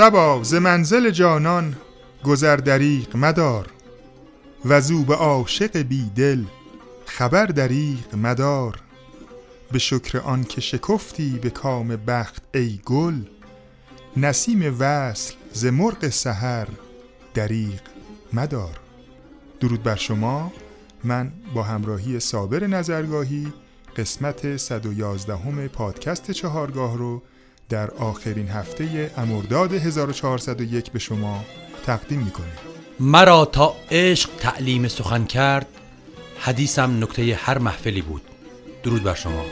سبا 0.00 0.40
ز 0.42 0.54
منزل 0.54 1.10
جانان 1.10 1.76
گذر 2.24 2.56
دریق 2.56 3.16
مدار. 3.16 3.66
وزو 4.64 5.04
به 5.04 5.14
عاشق 5.14 5.76
بی 5.76 6.10
دل 6.16 6.44
خبر 7.06 7.46
دریق 7.46 8.14
مدار. 8.14 8.80
به 9.72 9.78
شکر 9.78 10.18
آن 10.18 10.44
که 10.44 10.60
شکفتی 10.60 11.38
به 11.42 11.50
کام 11.50 11.88
بخت 11.88 12.42
ای 12.54 12.80
گل 12.84 13.14
نسیم 14.16 14.76
وصل 14.78 15.34
ز 15.52 15.64
مرغ 15.64 16.08
سحر 16.08 16.68
دریق 17.34 17.80
مدار. 18.32 18.80
درود 19.60 19.82
بر 19.82 19.96
شما. 19.96 20.52
من 21.04 21.32
با 21.54 21.62
همراهی 21.62 22.20
صابر 22.20 22.66
نظرگاهی 22.66 23.52
قسمت 23.96 24.56
111 24.56 25.36
همه 25.36 25.68
پادکست 25.68 26.30
چهارگاه 26.30 26.96
رو 26.96 27.22
در 27.70 27.90
آخرین 27.90 28.48
هفته 28.48 29.10
امرداد 29.16 29.72
1401 29.72 30.90
به 30.92 30.98
شما 30.98 31.44
تقدیم 31.86 32.18
می‌کنیم. 32.18 32.52
مرا 33.00 33.44
تا 33.44 33.76
عشق 33.90 34.30
تعلیم 34.38 34.88
سخن 34.88 35.24
کرد 35.24 35.66
حدیثم 36.38 37.02
نکته 37.02 37.34
هر 37.34 37.58
محفلی 37.58 38.02
بود. 38.02 38.22
درود 38.82 39.02
بر 39.02 39.14
شما. 39.14 39.44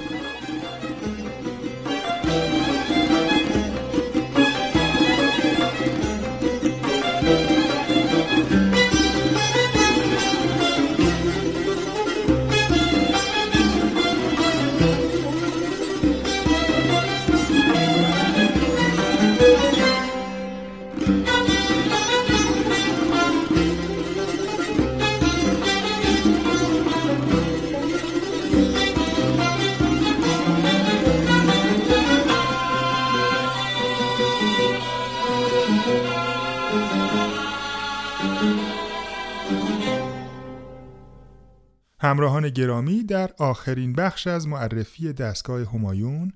همراهان 42.09 42.49
گرامی 42.49 43.03
در 43.03 43.31
آخرین 43.39 43.93
بخش 43.93 44.27
از 44.27 44.49
معرفی 44.49 45.13
دستگاه 45.13 45.61
همایون 45.75 46.33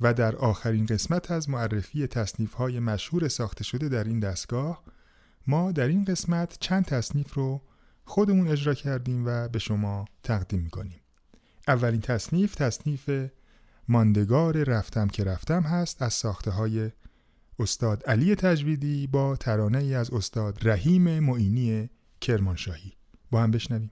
و 0.00 0.14
در 0.14 0.36
آخرین 0.36 0.86
قسمت 0.86 1.30
از 1.30 1.50
معرفی 1.50 2.06
تصنیف 2.06 2.54
های 2.54 2.80
مشهور 2.80 3.28
ساخته 3.28 3.64
شده 3.64 3.88
در 3.88 4.04
این 4.04 4.20
دستگاه 4.20 4.82
ما 5.46 5.72
در 5.72 5.88
این 5.88 6.04
قسمت 6.04 6.56
چند 6.60 6.84
تصنیف 6.84 7.34
رو 7.34 7.62
خودمون 8.04 8.48
اجرا 8.48 8.74
کردیم 8.74 9.26
و 9.26 9.48
به 9.48 9.58
شما 9.58 10.04
تقدیم 10.22 10.60
می‌کنیم. 10.60 11.00
اولین 11.68 12.00
تصنیف 12.00 12.54
تصنیف 12.54 13.10
ماندگار 13.88 14.64
رفتم 14.64 15.08
که 15.08 15.24
رفتم 15.24 15.62
هست 15.62 16.02
از 16.02 16.14
ساخته 16.14 16.50
های 16.50 16.90
استاد 17.58 18.02
علی 18.06 18.34
تجویدی 18.34 19.06
با 19.06 19.36
ترانه 19.36 19.78
ای 19.78 19.94
از 19.94 20.10
استاد 20.10 20.68
رحیم 20.68 21.20
معینی 21.20 21.90
کرمانشاهی. 22.20 22.92
با 23.30 23.42
هم 23.42 23.50
بشنویم. 23.50 23.90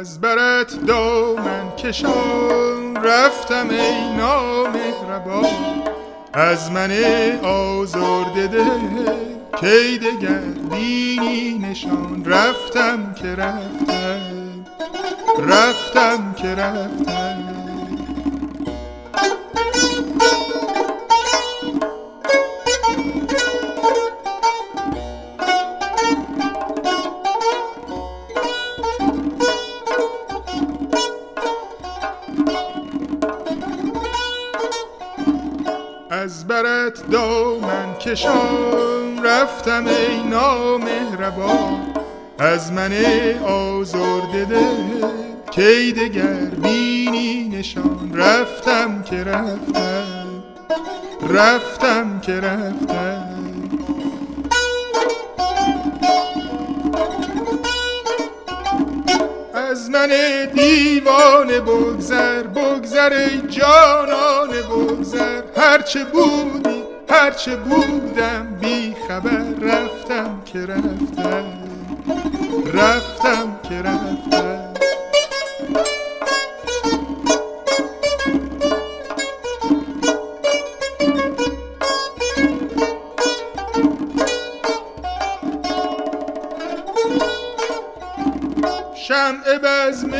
از 0.00 0.20
برت 0.20 0.86
دامن 0.86 1.76
کشان 1.78 2.96
رفتم 2.96 3.70
ای 3.70 4.16
نامهربان. 4.16 5.44
از 6.32 6.70
من 6.70 6.90
آزرده 7.42 8.46
دل 8.46 8.66
کی 9.60 9.98
دگر 9.98 10.40
بینی 10.70 11.58
نشان. 11.58 12.24
رفتم 12.24 13.09
که 13.22 13.34
رفتم 13.34 14.20
رفتم 15.38 16.34
که 16.36 16.54
رفتم 16.54 17.36
از 36.10 36.46
برت 36.46 37.10
دامن 37.10 37.94
کشان 38.00 39.24
رفتم 39.24 39.86
ای 39.86 40.22
نامهربان. 40.22 41.89
از 42.40 42.72
من 42.72 42.92
آزرده 43.44 44.44
دل 44.44 45.06
کی 45.50 45.92
دگر 45.92 46.44
بینی 46.62 47.48
نشان؟ 47.48 48.10
رفتم 48.14 49.02
که 49.02 49.24
رفتم 49.24 50.42
رفتم 51.30 52.20
که 52.20 52.32
رفتم. 52.32 53.26
از 59.54 59.90
من 59.90 60.10
دیوانه 60.54 61.60
بگذر 61.60 62.42
بگذر 62.42 63.12
ای 63.12 63.40
جانان 63.48 64.48
بگذر. 64.48 65.42
هرچه 65.56 66.04
بودی 66.04 66.82
هرچه 67.08 67.56
بودم 67.56 68.58
بی 68.60 68.94
خبر 69.08 69.44
رفتم 69.62 70.42
که 70.44 70.66
رفتم. 70.66 71.59
رفتم 72.74 73.60
که 73.68 73.82
رفتم. 73.82 74.74
شمع 88.94 89.58
بزم 89.64 90.10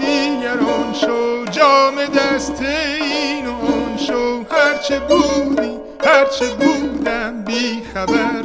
دیگران 0.00 0.94
شو 0.94 1.44
جام 1.44 2.06
دست 2.06 2.62
این 2.62 3.46
آن 3.46 3.96
شو. 3.96 4.44
هرچه 4.50 5.00
بودی 5.00 5.78
هرچه 6.04 6.46
بودم 6.54 7.44
بی 7.44 7.82
خبر 7.94 8.42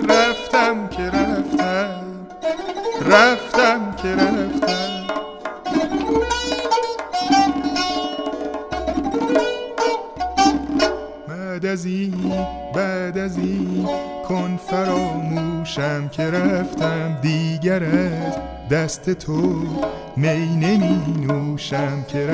تو 19.13 19.63
می 20.15 20.55
نمی 20.55 21.25
نوشم 21.27 22.05
که 22.07 22.24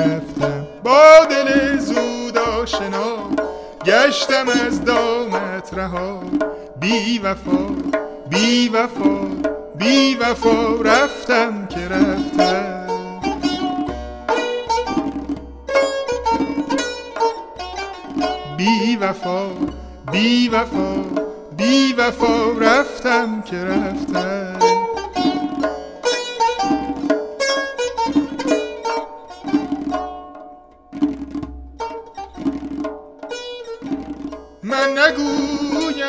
نگویم 35.12 36.06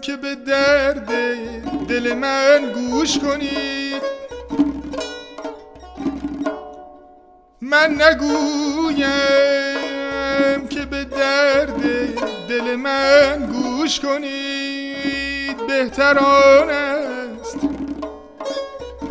که 0.00 0.16
به 0.16 0.34
درد 0.34 1.10
دل 1.88 2.14
من 2.14 2.72
گوش 2.74 3.18
کنید. 3.18 4.02
من 7.60 8.02
نگویم 8.02 9.04
درد 11.04 11.82
دل 12.48 12.76
من 12.76 13.46
گوش 13.52 14.00
کنید. 14.00 15.66
بهتران 15.66 16.70
است 16.70 17.58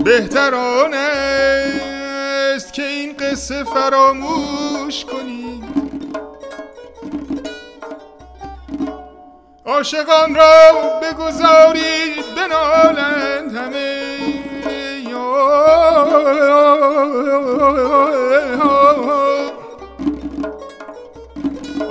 بهتران 0.04 0.94
است 0.94 2.74
که 2.74 2.84
این 2.84 3.14
قصه 3.18 3.64
فراموش 3.64 5.06
کنید. 5.06 5.23
عاشقان 9.84 10.36
را 10.36 10.72
بگذارید 11.02 12.36
بنالند 12.36 13.56
همه. 13.56 14.18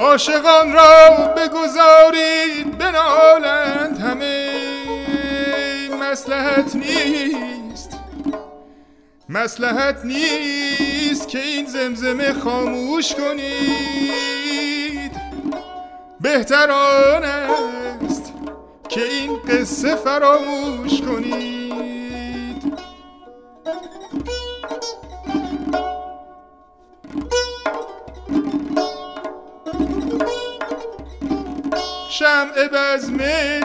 عاشقان 0.00 0.72
را 0.72 1.10
بگذارید 1.36 2.78
بنالند 2.78 4.00
همه. 4.00 4.50
مسلحت 6.00 6.76
نیست 6.76 7.90
مسلحت 9.28 10.04
نیست 10.04 11.28
که 11.28 11.38
این 11.38 11.66
زمزمه 11.66 12.32
خاموش 12.32 13.14
کنید. 13.14 14.62
بهتران 16.20 17.24
است 17.24 17.71
که 18.92 19.04
این 19.04 19.36
قصه 19.36 19.94
فراموش 19.96 21.00
کنید. 21.00 22.72
شمع 32.08 32.68
بزم 32.72 33.16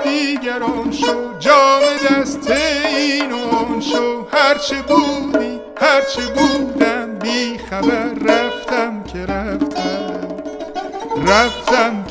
دیگران 0.03 0.91
شو 0.91 1.39
جام 1.39 1.81
دست 2.09 2.51
این 2.51 3.31
آن 3.31 3.81
شو. 3.81 4.27
هرچه 4.31 4.81
بودی 4.81 5.59
هرچه 5.77 6.21
بودم 6.21 7.19
بی 7.19 7.57
خبر 7.57 8.13
رفتم 8.13 9.03
که 9.03 9.25
رفتم. 9.25 10.27
رفتم 11.27 12.03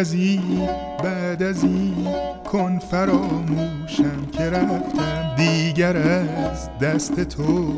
از 0.00 0.12
این 0.14 0.68
بعد 1.04 1.42
از 1.42 1.64
این 1.64 2.08
کن 2.52 2.78
فراموشم 2.78 4.26
که 4.32 4.50
رفتم. 4.50 5.34
دیگر 5.36 5.96
از 5.96 6.78
دست 6.78 7.20
تو 7.20 7.74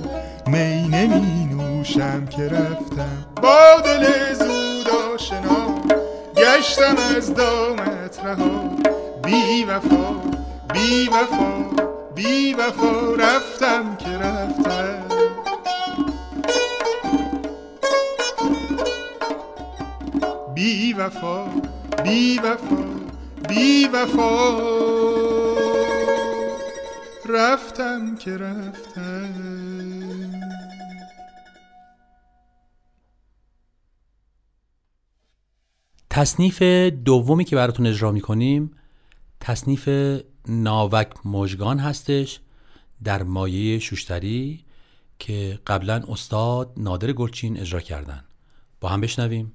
می 0.46 0.88
نمی 0.88 1.44
نوشم 1.44 2.26
که 2.26 2.42
رفتم. 2.42 3.26
با 3.42 3.80
دل 3.84 4.34
زود 4.34 4.88
آشنا 5.14 5.74
گشتم 6.36 7.16
از 7.16 7.34
دامت 7.34 8.20
رها. 8.24 8.70
بی 9.24 9.64
وفا 9.64 10.14
بی 10.72 11.08
وفا 11.08 11.84
بی 12.14 12.54
وفا. 12.54 13.14
رفتم 13.14 13.41
تصنیف 36.14 36.62
دومی 37.04 37.44
که 37.44 37.56
براتون 37.56 37.86
اجرا 37.86 38.10
می‌کنیم 38.10 38.70
تصنیف 39.40 39.88
ناوک 40.48 41.08
مژگان 41.24 41.78
هستش 41.78 42.40
در 43.04 43.22
مایه 43.22 43.78
شوشتری 43.78 44.64
که 45.18 45.58
قبلا 45.66 46.04
استاد 46.08 46.72
نادر 46.76 47.12
گلچین 47.12 47.60
اجرا 47.60 47.80
کردن. 47.80 48.24
با 48.80 48.88
هم 48.88 49.00
بشنویم. 49.00 49.52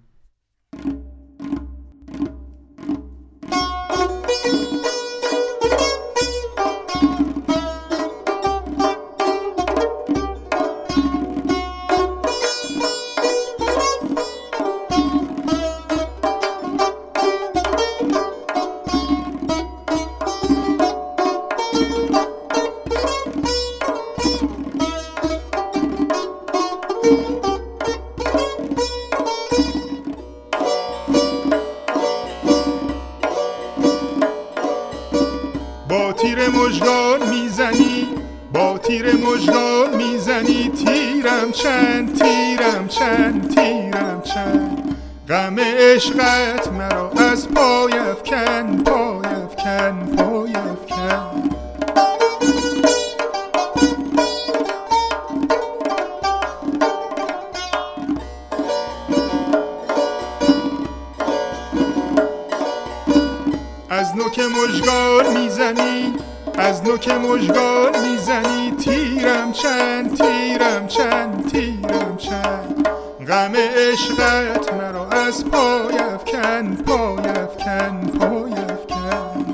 تیر 36.47 36.55
مژگان 36.55 37.29
می‌زنی 37.29 38.07
با 38.53 38.77
تیر 38.77 39.15
مژگان 39.15 39.95
می‌زنی. 39.95 40.69
تیرم 40.69 41.51
چند 41.51 42.21
تیرم 42.21 42.87
چند 42.87 43.55
تیرم 43.55 44.21
چند. 44.21 44.95
غم 45.29 45.59
عشقت 45.59 46.67
مرا 46.67 47.11
از 47.31 47.49
پای 47.49 47.93
افکن 47.93 48.83
پای 48.83 49.25
افکن 49.25 50.15
پای 50.17 50.53
افکن. 50.55 51.49
از 63.89 64.15
نوک 64.15 64.39
مژگان 64.39 65.37
می‌زنی 65.37 66.16
از 66.67 66.83
نوک 66.83 67.07
مژگان 67.09 68.09
می‌زنی 68.09 68.71
تیرم 68.79 69.51
چند 69.51 70.17
تیرم 70.17 70.87
چند 70.87 71.51
تیرم 71.51 72.17
چند. 72.17 72.87
غم 73.27 73.51
عشقت 73.55 74.73
مرا 74.73 75.07
از 75.09 75.45
پای 75.45 75.97
افکن 75.97 76.75
پای 76.75 77.27
افکن 77.29 78.07
پای 78.19 78.53
افکن. 78.53 79.45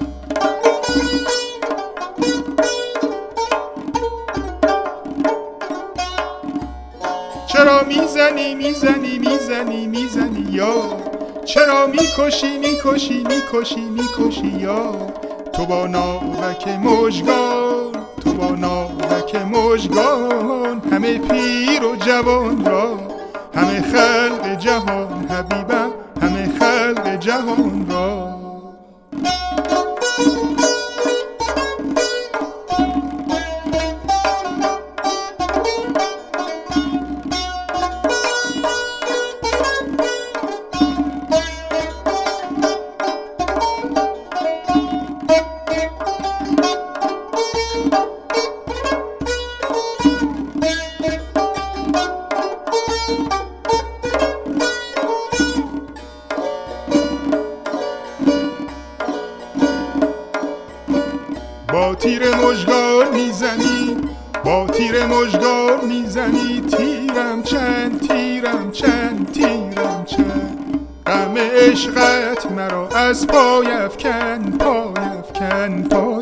چرا 7.48 7.84
می‌زنی 7.84 8.56
می‌زنی 8.56 9.18
می‌زنی 9.20 9.88
می‌زنی 9.88 10.52
یا؟ 10.52 10.98
چرا 11.46 11.88
می‌کشی 11.88 12.58
می‌کشی 12.58 13.24
می‌کشی 13.24 13.82
می‌کشی 13.82 14.48
یا؟ 14.48 14.92
تو 15.54 15.66
با 15.66 15.88
ناوک 15.88 16.68
مژگان 16.68 17.92
تو 18.24 18.34
با 18.34 18.50
ناوک 18.56 19.36
مژگان 19.36 20.82
همه 20.92 21.18
پیر 21.18 21.84
و 21.86 21.96
جوان 21.96 22.66
را 22.66 23.00
همه 23.56 23.82
خلق 23.82 24.58
جهان 24.58 25.28
حبیبم 25.30 25.92
همه 26.22 26.50
خلق 26.60 27.20
جهان 27.20 27.86
را. 27.90 28.43
با 61.68 61.96
تیر 61.96 62.36
مژگان 62.36 63.16
می‌زنی 63.16 63.98
با 64.46 64.68
تیر 64.68 65.06
مژگان 65.06 65.86
می‌زنی 65.88 66.62
تیرم 66.78 67.44
چند 67.44 68.08
تیرم 68.08 68.72
چند 68.72 69.32
تیرم 69.32 70.04
چند. 70.06 70.80
غم 71.06 71.38
عشقت 71.38 72.52
مرا 72.52 72.88
از 72.88 73.28
پای 73.28 73.68
افکن 73.68 74.58
پای 74.60 75.06
افکن 75.20 75.84
پای 75.84 76.13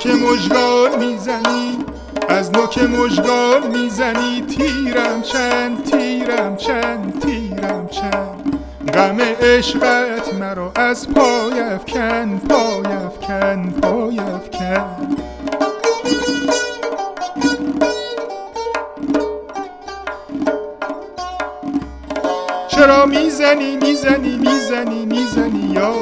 نوک 0.00 0.14
مژگان 0.14 0.98
می‌زنی 0.98 1.78
از 2.28 2.50
نوک 2.50 2.78
مژگان 2.78 3.66
می‌زنی. 3.66 4.40
تیرم 4.40 5.22
چند 5.22 5.84
تیرم 5.84 6.56
چند 6.56 7.20
تیرم 7.20 7.88
چند. 7.90 8.58
غم 8.94 9.20
عشقت 9.20 10.34
مرا 10.34 10.72
از 10.74 11.08
پای 11.08 11.60
افکن 11.60 12.38
پای 12.48 12.92
افکن 13.06 13.70
پای 13.82 14.18
افکن. 14.18 15.16
چرا 22.68 23.06
می‌زنی 23.06 23.76
می‌زنی 23.76 24.36
می‌زنی 24.36 25.06
می‌زنی 25.06 25.72
یا 25.74 25.94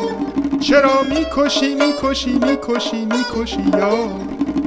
چرا 0.60 1.02
می‌کشی 1.02 1.74
می‌کشی 1.74 2.38
می‌کشی 2.38 3.04
می‌کشی 3.04 3.62
یا؟ 3.62 4.08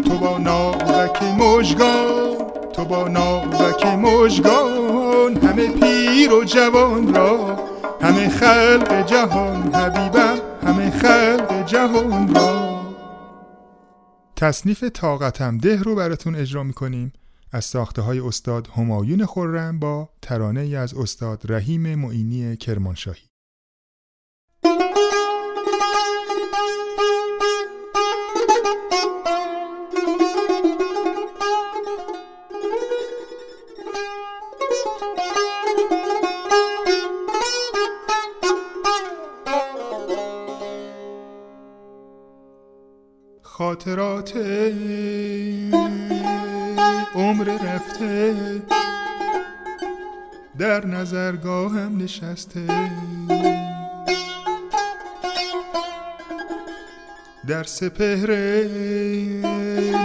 تو 0.04 0.18
با 0.18 0.38
ناوک 0.38 1.24
مژگان 1.24 2.38
تو 2.74 2.86
با 2.86 3.08
ناوک 3.08 3.86
مژگان 3.86 5.38
همه 5.38 5.68
پیر 5.68 6.34
و 6.34 6.44
جوان 6.44 7.16
را 7.16 7.60
همه 8.02 8.30
خلق 8.30 9.06
جهان 9.06 9.74
حبیبم 9.74 10.38
همه 10.64 10.92
خلق 10.92 11.66
جهان 11.66 12.36
را. 12.36 12.82
تصنیف 14.36 14.84
طاقتم 14.84 15.58
ده 15.58 15.82
رو 15.82 15.96
براتون 15.96 16.36
اجرا 16.36 16.64
می‌کنیم. 16.64 17.14
از 17.54 17.66
ساخته 17.66 18.02
های 18.02 18.20
استاد 18.20 18.68
همایون 18.78 19.26
خورم 19.26 19.80
با 19.80 20.10
ترانه 20.22 20.78
از 20.78 20.94
استاد 20.94 21.42
رحیم 21.50 21.96
معینی 21.96 22.58
کرمانشاهی. 22.58 23.31
خاطرات 43.72 44.34
عمر 47.16 47.44
رفته. 47.44 48.36
در 50.58 50.86
نظرگاهم 50.86 51.98
نشسته. 51.98 52.62
در 57.48 57.64
سپهر 57.64 58.32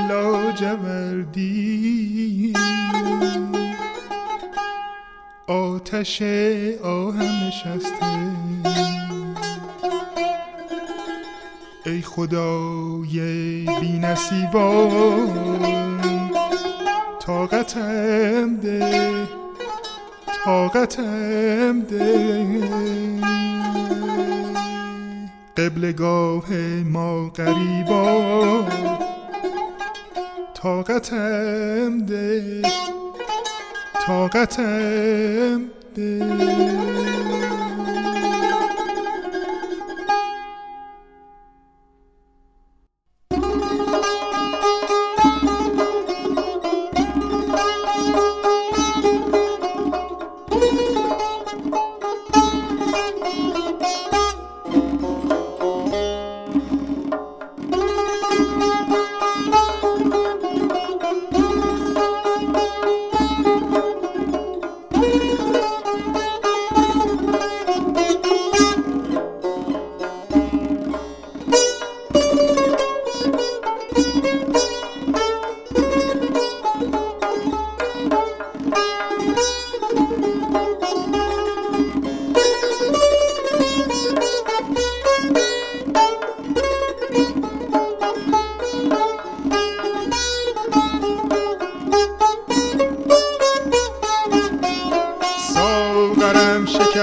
لاجوردی. 0.08 1.72
آتش 5.46 6.22
آهم 6.82 7.46
نشسته. 7.48 9.05
ای 11.86 12.02
خدای 12.02 13.20
بی 13.80 13.98
نصیبان 13.98 15.30
طاقتم 17.20 18.56
ده 18.56 19.26
طاقتم 20.44 21.80
ده. 21.80 22.46
قبلگاه 25.56 26.52
ما 26.84 27.28
قریبا 27.28 28.64
طاقتم 30.54 32.06
ده 32.06 32.62
طاقتم 34.06 35.62
ده. 35.96 36.85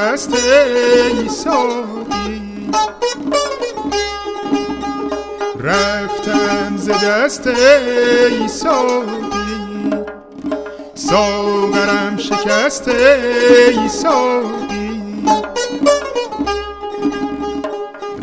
شکسته 0.03 0.65
ای 1.13 1.29
ساقی 1.29 2.41
رفتم 5.59 6.77
ز 6.77 6.89
دست 6.89 7.47
ای 7.47 8.47
ساقی 8.47 9.07
ساغرم 10.95 12.17
شکسته 12.17 13.19
ای 13.67 13.89
ساقی 13.89 15.01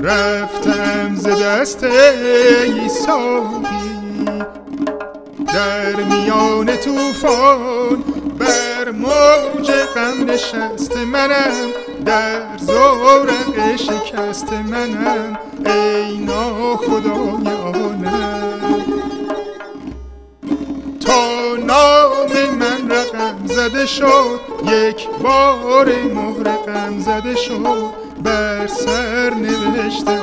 رفتم 0.02 1.14
ز 1.16 1.26
دست 1.26 1.84
ای 1.84 2.88
ساقی 2.88 3.90
در 5.54 5.96
میان 5.96 6.76
طوفان 6.76 8.04
بر 8.38 8.90
موج 8.90 9.70
غم 9.70 10.30
نشست 10.30 10.96
منم 10.96 11.69
در 12.04 12.56
زورق 12.58 13.76
شکست 13.76 14.52
منم 14.52 15.38
ای 15.66 16.18
ناخدای 16.18 17.54
عالم 17.64 18.04
تا 21.00 21.56
نام 21.56 22.54
من 22.58 22.90
رقم 22.90 23.46
زده 23.46 23.86
شد 23.86 24.40
یک 24.66 25.08
بار 25.22 25.92
مهر 26.14 26.56
غم 26.56 26.98
زده 26.98 27.34
شد 27.34 27.92
بر 28.22 28.66
سر 28.66 29.34
نوشته 29.34 30.20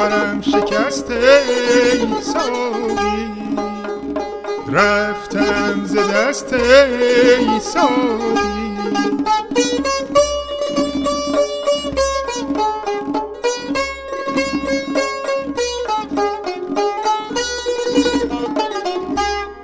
آدم 0.00 0.40
شکسته 0.40 1.14
ای 1.14 1.98
رفتم 4.72 5.84
ز 5.84 5.96
دست 5.96 6.52
ای 6.52 7.60
ساقی 7.60 8.60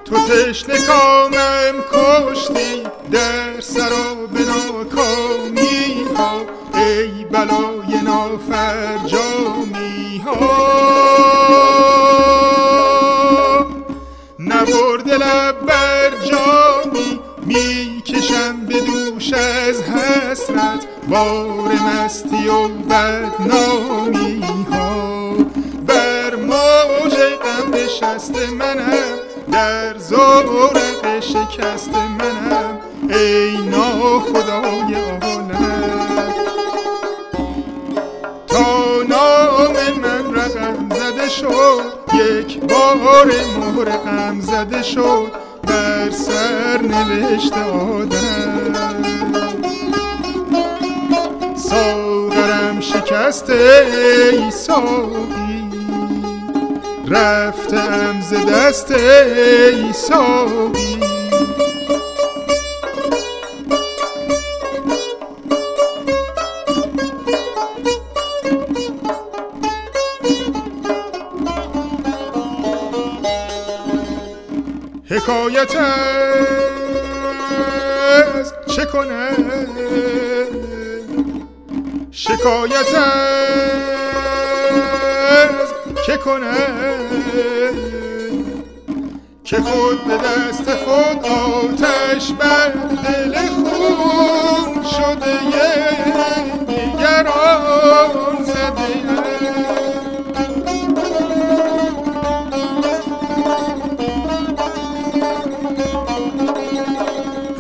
تو 0.05 0.17
تشنه 0.29 0.79
کامم 0.87 1.85
کشتی 1.93 2.83
در 3.13 3.46
بدنامی 23.57 24.43
ها 24.73 25.33
بر 25.87 26.37
موج 26.37 27.15
غم 27.15 27.75
نشست 27.75 28.37
منم 28.37 29.19
در 29.53 29.99
زورق 29.99 31.21
شکست 31.21 31.95
منم. 31.95 32.79
ای 33.09 33.57
ناخدای 33.57 34.95
عالم 35.23 36.35
تا 38.47 39.03
نام 39.09 39.73
من 40.03 40.35
رقم 40.35 40.89
زده 40.97 41.29
شد 41.29 41.81
یک 42.15 42.61
بار 42.61 43.27
مهر 43.27 43.97
غم 43.97 44.41
زده 44.41 44.83
شد 44.83 45.33
بر 45.63 46.11
سر 46.11 46.83
نوشت 46.83 47.53
آدم. 47.53 49.05
ساغرم 51.57 52.06
شکسته 53.27 53.87
ای 54.33 54.51
ساقی 54.51 55.71
رفتم 57.09 58.21
ز 58.21 58.35
دست 58.35 58.91
ای 58.91 59.93
ساقی 59.93 61.01
حکایت 75.11 75.77
از 78.35 78.53
چه 78.67 78.85
کنه 78.85 79.29
شکایت 82.27 82.95
از 82.95 84.03
که 86.07 86.17
کنه 86.17 86.57
که 89.45 89.57
خود 89.57 90.05
به 90.05 90.17
دست 90.17 90.75
خود 90.75 91.25
آتش 91.25 92.33
بر 92.33 92.69
دل 92.69 93.47
خون 93.47 94.85
شده 94.85 95.39
دیگران 96.67 98.45
زده 98.45 98.87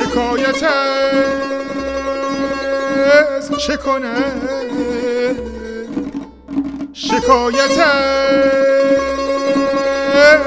حکایت 0.00 0.62
از 3.36 3.50
چه 3.58 3.76
کنه 3.76 4.55
شکایت 7.16 7.78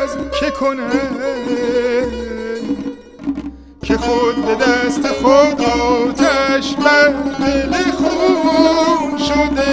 از 0.03 0.17
که 0.39 0.51
کنه؟ 0.51 0.89
که 3.83 3.97
خود 3.97 4.45
به 4.45 4.55
دست 4.55 5.07
خود 5.07 5.61
آتش 5.61 6.75
بر 6.75 7.07
دل 7.39 7.73
خون 7.91 9.17
شده 9.17 9.67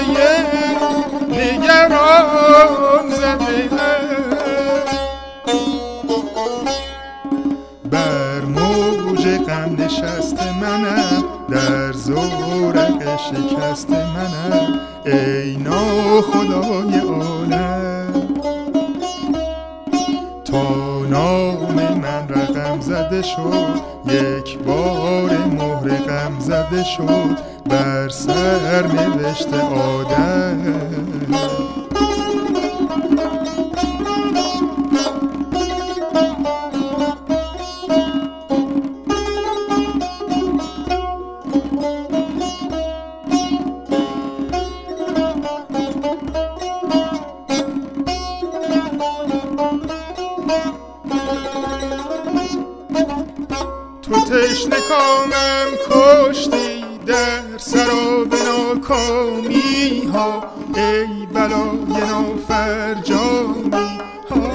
نگران 1.29 3.11
زده. 3.11 3.76
ناخدای 16.17 16.99
عالم. 16.99 18.29
تا 20.45 20.99
نام 21.11 21.75
من 21.75 22.29
رقم 22.29 22.81
زده 22.81 23.23
شد 23.23 23.81
یک 24.07 24.59
بار 24.59 25.31
مهر 25.31 25.97
غم 25.97 26.41
زده 26.41 26.85
شد 26.85 27.39
بر 27.69 28.09
سر 28.09 28.87
نوشت 28.87 29.55
آدم. 29.55 31.16
تو 54.07 54.21
تشنه 54.21 54.77
کامم 54.89 55.69
کشتی 55.91 56.85
در 57.07 57.59
سراب 57.59 58.35
ناکامی 58.35 60.11
ها. 60.15 60.45
ای 60.75 61.27
بلای 61.35 62.01
نافرجامی 62.09 63.71
ها. 64.31 64.47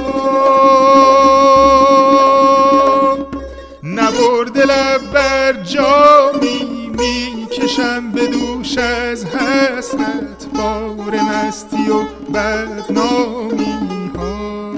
نبرد 3.83 4.57
لب 4.57 5.11
بر 5.13 5.53
جامی 5.53 6.91
می‌کشم 6.97 8.11
به 8.11 8.27
دوش 8.27 8.77
از 8.77 9.25
حسرت 9.25 10.45
بار 10.55 11.19
مستی 11.21 11.89
و 11.89 12.03
بدنامی 12.33 14.11
ها. 14.17 14.73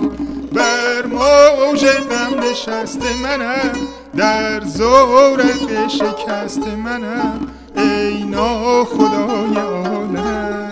بر 0.53 1.05
موج 1.05 1.85
غم 1.85 2.39
نشست 2.39 3.01
منم 3.23 3.87
در 4.17 4.61
زورق 4.65 5.87
شکست 5.87 6.67
منم 6.67 7.47
ای 7.77 8.23
ناخدای 8.23 9.55
عالم. 9.57 10.71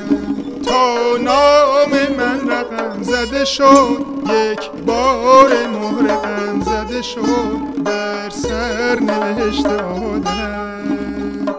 تا 0.66 1.18
نام 1.18 1.90
من 2.18 2.50
رقم 2.52 3.04
زده 3.04 3.46
شد 3.46 4.06
یک 4.26 4.72
بار 4.86 5.50
مهر 5.68 6.16
غم 6.16 6.62
زده 6.62 7.02
شد 7.02 7.84
بر 7.84 8.30
سر 8.30 9.00
نوشت 9.00 9.66
آدم. 9.66 11.56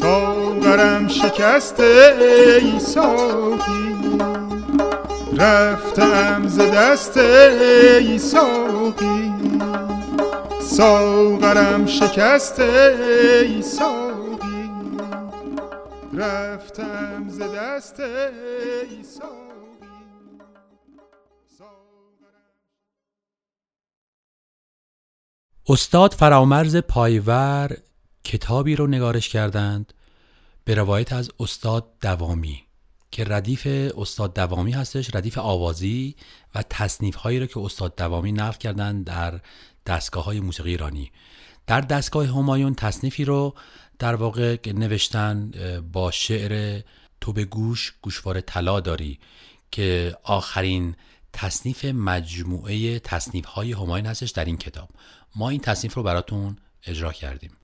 ساغرم 0.00 1.08
شکسته 1.08 2.16
ای 2.62 2.80
ساقی. 2.80 3.94
رفتم 5.38 6.42
ز 6.48 6.58
دست 6.58 7.16
ای 7.16 8.18
ساقی. 8.18 9.33
ساغرم 10.76 11.86
شکسته 11.86 12.96
ای 13.46 13.62
ساقی. 13.62 14.70
رفتم 16.14 17.28
ز 17.28 17.40
دست 17.40 18.00
ای 18.00 19.02
ساقی. 19.04 19.34
استاد 25.68 26.12
فرامرز 26.12 26.76
پایور 26.76 27.76
کتابی 28.24 28.76
رو 28.76 28.86
نگارش 28.86 29.28
کردند 29.28 29.92
به 30.64 30.74
روایت 30.74 31.12
از 31.12 31.30
استاد 31.40 31.86
دوامی 32.00 32.62
که 33.10 33.24
ردیف 33.24 33.66
استاد 33.98 34.34
دوامی 34.34 34.72
هستش 34.72 35.14
ردیف 35.14 35.38
آوازی 35.38 36.16
و 36.54 36.62
تصنیف 36.70 37.14
هایی 37.14 37.40
رو 37.40 37.46
که 37.46 37.60
استاد 37.60 37.96
دوامی 37.96 38.32
نقل 38.32 38.58
کردن 38.58 39.02
در 39.02 39.40
دستگاه 39.86 40.24
های 40.24 40.40
موسیقی 40.40 40.70
ایرانی. 40.70 41.12
در 41.66 41.80
دستگاه 41.80 42.26
همایون 42.26 42.74
تصنیفی 42.74 43.24
رو 43.24 43.54
در 43.98 44.14
واقع 44.14 44.56
نوشتن 44.66 45.50
با 45.92 46.10
شعر 46.10 46.82
تو 47.20 47.32
به 47.32 47.44
گوش 47.44 47.94
گوشوار 48.02 48.40
طلا 48.40 48.80
داری 48.80 49.18
که 49.70 50.16
آخرین 50.22 50.96
تصنیف 51.32 51.84
مجموعه 51.84 52.98
تصنیف 52.98 53.44
های 53.44 53.72
همایون 53.72 54.06
هستش 54.06 54.30
در 54.30 54.44
این 54.44 54.56
کتاب. 54.56 54.88
ما 55.36 55.50
این 55.50 55.60
تصنیف 55.60 55.94
رو 55.94 56.02
براتون 56.02 56.56
اجرا 56.86 57.12
کردیم. 57.12 57.56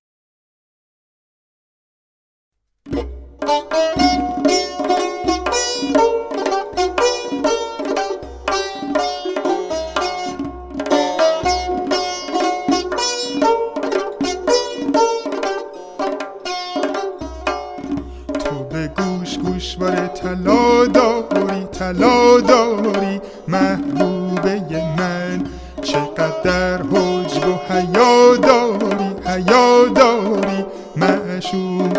طلا 20.23 20.87
داری 20.87 21.65
طلا 21.73 22.41
داری 22.41 23.21
محبوبه 23.49 24.63
من. 24.99 25.45
چقدر 25.83 26.83
حجب 26.83 27.49
و 27.49 27.55
حیا 27.69 28.37
داری 28.37 29.11
حیا 29.27 29.85
داری 29.95 30.65
معشوقه 30.97 31.90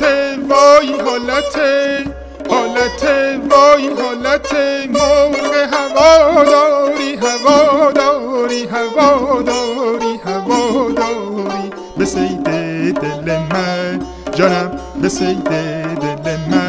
حالت 0.00 0.38
وای 0.48 1.00
حالت 1.00 1.56
حالت 2.50 3.02
وای 3.50 3.88
حالت 4.02 4.52
مرغ 4.88 5.54
هواداری 5.72 7.14
هواداری 7.14 8.64
هواداری 8.64 10.20
هواداری. 10.24 11.70
به 11.98 12.04
سید 12.04 12.42
دل 12.92 13.38
من 13.52 14.00
جانم 14.34 14.70
به 15.02 15.08
سید 15.08 15.44
دل 15.44 16.36
من. 16.50 16.65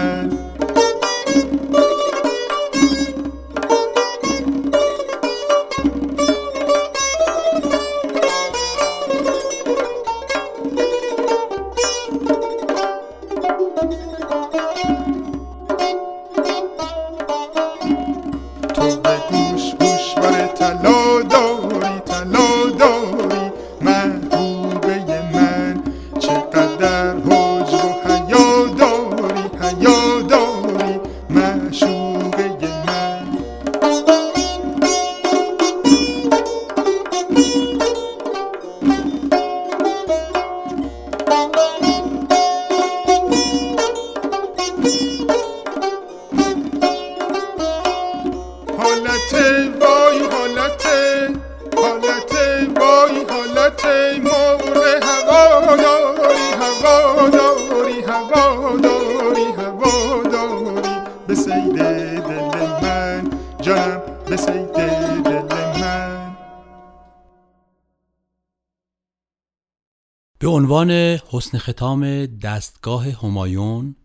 عنوان 70.77 71.19
حسن 71.29 71.57
ختام 71.57 72.25
دستگاه 72.25 73.09
همایون 73.09 73.95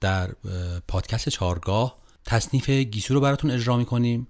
در 0.00 0.30
پادکست 0.88 1.28
چارگاه 1.28 1.98
تصنیف 2.24 2.70
گیسو 2.70 3.14
رو 3.14 3.20
براتون 3.20 3.50
اجرا 3.50 3.76
می‌کنیم. 3.76 4.26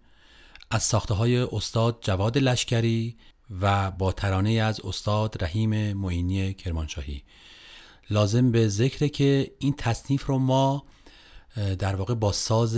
از 0.70 0.82
ساخته 0.82 1.14
های 1.14 1.36
استاد 1.36 1.98
جواد 2.00 2.38
لشکری 2.38 3.16
و 3.60 3.90
با 3.90 4.12
ترانه 4.12 4.50
از 4.50 4.80
استاد 4.80 5.44
رحیم 5.44 5.92
معینی 5.92 6.54
کرمانشاهی. 6.54 7.22
لازم 8.10 8.50
به 8.50 8.68
ذکره 8.68 9.08
که 9.08 9.50
این 9.58 9.74
تصنیف 9.78 10.26
رو 10.26 10.38
ما 10.38 10.84
در 11.78 11.94
واقع 11.94 12.14
با 12.14 12.32
ساز 12.32 12.76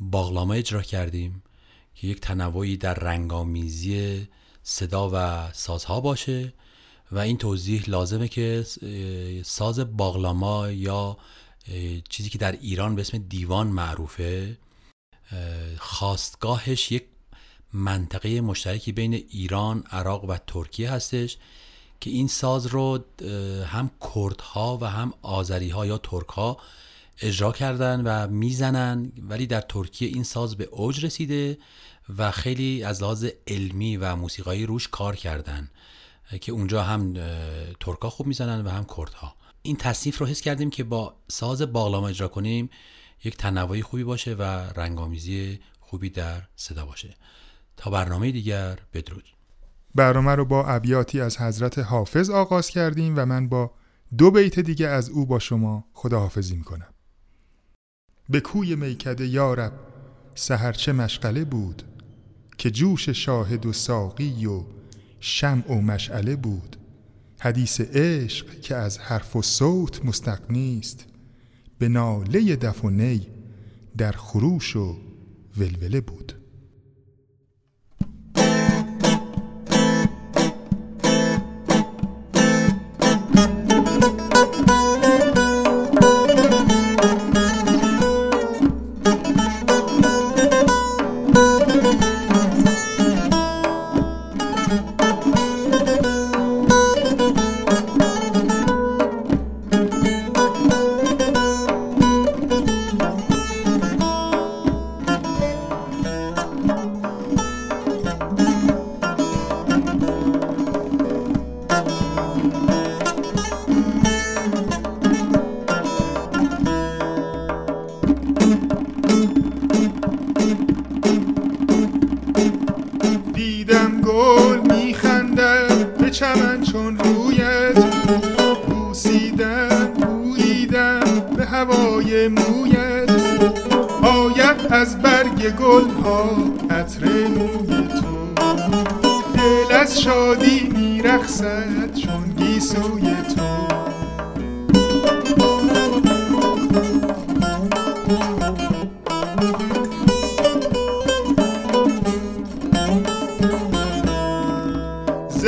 باغلاما 0.00 0.54
اجرا 0.54 0.82
کردیم 0.82 1.42
که 1.94 2.06
یک 2.06 2.20
تنوعی 2.20 2.76
در 2.76 2.94
رنگامیزی 2.94 4.28
صدا 4.62 5.10
و 5.12 5.48
سازها 5.52 6.00
باشه. 6.00 6.52
و 7.12 7.18
این 7.18 7.38
توضیح 7.38 7.84
لازمه 7.86 8.28
که 8.28 8.66
ساز 9.44 9.96
باغلاما 9.96 10.70
یا 10.70 11.16
چیزی 12.08 12.30
که 12.30 12.38
در 12.38 12.52
ایران 12.52 12.94
به 12.94 13.00
اسم 13.00 13.18
دیوان 13.18 13.66
معروفه 13.66 14.58
اه، 15.32 15.76
خواستگاهش 15.78 16.92
یک 16.92 17.04
منطقه 17.72 18.40
مشترکی 18.40 18.92
بین 18.92 19.14
ایران، 19.14 19.84
عراق 19.90 20.24
و 20.24 20.36
ترکیه 20.46 20.90
هستش 20.90 21.36
که 22.00 22.10
این 22.10 22.28
ساز 22.28 22.66
رو 22.66 23.04
هم 23.66 23.90
کردها 24.14 24.78
و 24.80 24.84
هم 24.84 25.14
آذریها 25.22 25.86
یا 25.86 25.98
ترکها 25.98 26.58
اجرا 27.22 27.52
کردن 27.52 28.00
و 28.00 28.28
می‌زنن 28.30 29.12
ولی 29.28 29.46
در 29.46 29.60
ترکیه 29.60 30.08
این 30.08 30.24
ساز 30.24 30.56
به 30.56 30.64
اوج 30.64 31.04
رسیده 31.04 31.58
و 32.18 32.30
خیلی 32.30 32.82
از 32.82 33.02
لحاظ 33.02 33.26
علمی 33.46 33.96
و 33.96 34.16
موسیقایی 34.16 34.66
روش 34.66 34.88
کار 34.88 35.16
کردن. 35.16 35.70
که 36.40 36.52
اونجا 36.52 36.82
هم 36.82 37.14
ترکا 37.80 38.10
خوب 38.10 38.26
می‌زنن 38.26 38.66
و 38.66 38.68
هم 38.68 38.86
کردها. 38.96 39.34
این 39.62 39.76
تصنیف 39.76 40.18
رو 40.18 40.26
حس 40.26 40.40
کردیم 40.40 40.70
که 40.70 40.84
با 40.84 41.14
ساز 41.28 41.62
باغلاما 41.62 42.08
اجرا 42.08 42.28
کنیم 42.28 42.70
یک 43.24 43.36
تنوعی 43.36 43.82
خوبی 43.82 44.04
باشه 44.04 44.34
و 44.34 44.42
رنگامیزی 44.76 45.60
خوبی 45.80 46.10
در 46.10 46.42
صدا 46.56 46.86
باشه. 46.86 47.16
تا 47.76 47.90
برنامه 47.90 48.30
دیگر 48.30 48.78
بدرود. 48.92 49.24
برنامه 49.94 50.34
رو 50.34 50.44
با 50.44 50.66
ابیاتی 50.66 51.20
از 51.20 51.38
حضرت 51.38 51.78
حافظ 51.78 52.30
آغاز 52.30 52.70
کردیم 52.70 53.14
و 53.16 53.26
من 53.26 53.48
با 53.48 53.70
دو 54.18 54.30
بیت 54.30 54.60
دیگه 54.60 54.86
از 54.88 55.10
او 55.10 55.26
با 55.26 55.38
شما 55.38 55.84
خداحافظی 55.92 56.56
می‌کنم. 56.56 56.94
به 58.28 58.40
کوی 58.40 58.76
میکده 58.76 59.26
یارب 59.26 59.72
سهر 60.34 60.72
چه 60.72 60.92
مشغله 60.92 61.44
بود 61.44 61.82
که 62.58 62.70
جوش 62.70 63.08
شاهد 63.08 63.66
و 63.66 63.72
ساقی 63.72 64.46
و 64.46 64.62
شمع 65.20 65.72
و 65.72 65.80
مشعله 65.80 66.36
بود. 66.36 66.76
حدیث 67.38 67.80
عشق 67.80 68.60
که 68.60 68.76
از 68.76 68.98
حرف 68.98 69.36
و 69.36 69.42
صوت 69.42 70.04
مستقنی 70.04 70.78
است 70.78 71.06
به 71.78 71.88
ناله 71.88 72.56
دف 72.56 72.84
و 72.84 72.90
نی 72.90 73.26
در 73.96 74.12
خروش 74.12 74.76
و 74.76 74.96
ولوله 75.56 76.00
بود. 76.00 76.39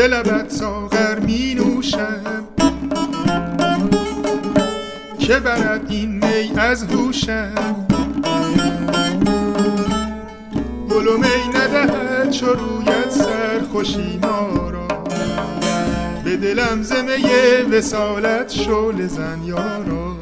ز 0.02 0.04
لبت 0.04 0.50
ساغر 0.50 1.18
می 1.18 1.54
نوشم 1.54 2.44
که 5.18 5.40
برد 5.40 5.86
این 5.88 6.24
می 6.24 6.58
از 6.58 6.84
هوشم. 6.84 7.86
گل 10.90 11.08
و 11.08 11.18
می 11.18 11.58
ندهد 11.58 12.30
چو 12.30 12.46
رویت 12.46 13.10
سرخوشی 13.10 14.20
را 14.22 14.88
به 16.24 16.36
دلم 16.36 16.82
زمه 16.82 17.62
وسالت 17.62 18.52
شول 18.52 19.06
زن 19.06 19.42
یارا. 19.44 20.16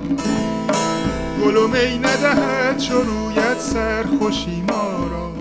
گل 1.45 1.57
و 1.57 1.69
می 1.69 1.99
ندهد 1.99 2.79
چو 2.79 2.95
رویت 2.95 3.59
سر 3.59 4.05
خوشی 4.19 4.62
ما 4.69 5.07
را 5.11 5.39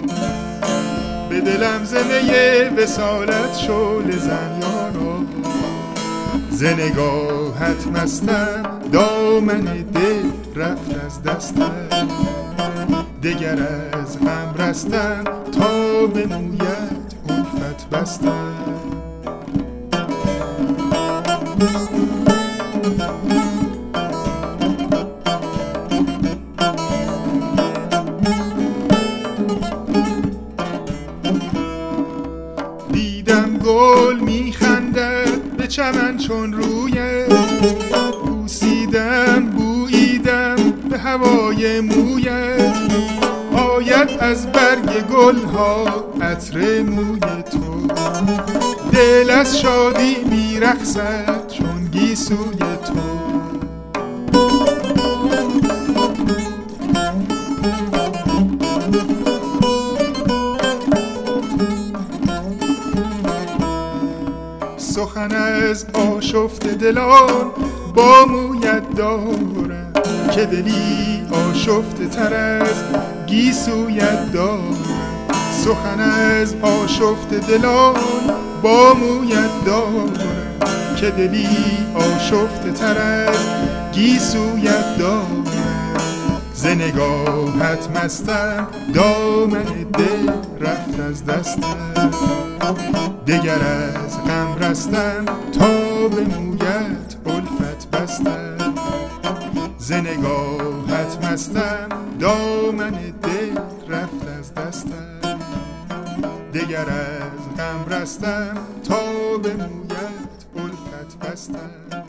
دلم 1.39 1.83
زمه 1.83 2.71
وسالت 2.77 3.57
شول 3.57 4.17
زن 4.17 4.59
یارا 4.61 5.19
ز 6.51 6.63
نگاهت 6.63 7.87
مستم 7.87 8.63
دامن 8.91 9.61
دل 9.93 10.23
رفت 10.55 11.05
از 11.05 11.23
دستم. 11.23 11.89
دگر 13.23 13.57
از 13.93 14.19
غم 14.19 14.55
رستم 14.63 15.23
تا 15.59 16.07
به 16.07 16.25
مویت 16.25 17.09
الفت 17.29 17.89
بستم. 17.89 18.53
چمن 35.91 36.17
چون 36.17 36.53
رویت 36.53 37.33
بوسیدم 38.25 39.45
بوییدم 39.45 40.55
به 40.89 40.97
هوای 40.97 41.81
مویت 41.81 42.77
آید 43.53 44.09
از 44.19 44.51
برگ 44.51 45.07
گل 45.07 45.43
ها 45.43 45.85
عطر 46.21 46.81
موی 46.81 47.19
تو. 47.19 47.87
دل 48.91 49.29
از 49.29 49.59
شادی 49.59 50.15
میرخصد 50.29 51.47
چون 51.47 51.85
گیسوی 51.91 52.68
از 65.69 65.85
آشفت 65.93 66.67
دلان 66.67 67.51
با 67.95 68.25
مویت 68.25 68.95
دارم 68.95 69.93
که 70.35 70.45
دلی 70.45 71.21
آشفته 71.31 72.07
تر 72.07 72.33
از 72.33 72.83
گیسویت 73.27 74.31
دارم. 74.31 74.77
سخن 75.51 75.99
از 75.99 76.55
آشفت 76.61 77.33
دلان 77.33 77.95
با 78.63 78.93
مویت 78.93 79.65
دارم 79.65 80.13
که 80.95 81.09
دلی 81.09 81.47
آشفته 81.95 82.71
تر 82.71 82.97
از 82.97 83.37
گیسویت 83.93 84.97
دارم. 84.97 85.43
ز 86.53 86.65
نگاهت 86.65 87.89
مستم 87.95 88.67
دامن 88.93 89.63
دل 89.97 90.31
رفت 90.59 90.99
از 90.99 91.25
دستم. 91.25 93.18
دگر 93.29 93.63
از 93.63 94.23
غم 94.23 94.55
رستم 94.55 95.25
تا 95.59 96.07
به 96.07 96.21
مویت 96.21 97.15
الفت 97.25 97.91
بستم 97.91 98.57
ز 99.77 99.91
نگاهت 99.91 101.25
مستم 101.25 101.89
دامن 102.19 102.91
دل 103.21 103.57
رفت 103.87 104.27
از 104.39 104.53
دستم 104.53 105.39
دگر 106.53 106.89
از 106.89 107.55
غم 107.57 107.93
رستم 107.93 108.57
تا 108.83 109.37
به 109.37 109.53
مویت 109.53 110.45
الفت 110.55 111.19
بستم 111.19 112.05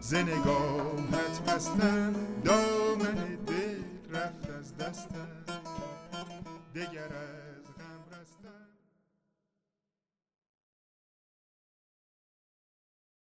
ز 0.00 0.14
نگاهت 0.14 1.54
مستم 1.54 2.14
دامن 2.44 3.18
دل 3.46 3.82
رفت 4.14 4.50
از 4.60 4.76
دستم 4.76 5.28
دگر 6.74 7.04
از 7.04 7.47